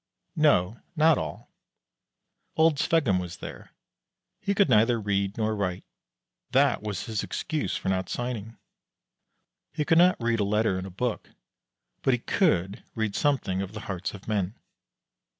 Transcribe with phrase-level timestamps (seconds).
[0.35, 1.51] No, not all.
[2.55, 3.71] Old Sveggum was there.
[4.39, 5.83] He could neither read nor write.
[6.53, 8.57] That was his excuse for not signing.
[9.71, 11.29] He could not read a letter in a book,
[12.01, 14.57] but he could read something of the hearts of men.